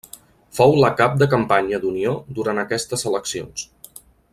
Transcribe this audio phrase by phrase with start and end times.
[0.59, 3.71] Fou la cap de campanya d'Unió durant aquestes eleccions.